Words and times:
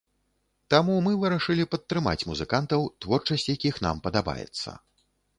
Таму 0.73 0.93
мы 1.07 1.11
вырашылі 1.23 1.65
падтрымаць 1.73 2.27
музыкантаў, 2.29 2.85
творчасць 3.05 3.45
якіх 3.55 3.75
нам 3.87 4.01
падабаецца. 4.07 4.75